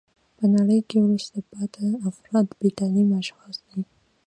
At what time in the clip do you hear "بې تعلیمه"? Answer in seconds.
2.59-3.15